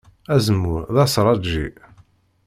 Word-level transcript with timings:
Azemmur 0.35 0.81
d 0.95 0.97
aseṛṛaǧi. 1.03 1.65